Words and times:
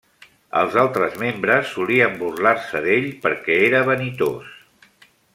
Els 0.61 0.77
altres 0.83 1.17
membres 1.23 1.67
solien 1.73 2.17
burlar-se 2.21 2.81
d'ell 2.87 3.05
perquè 3.27 3.59
era 3.67 3.83
vanitós. 3.91 4.57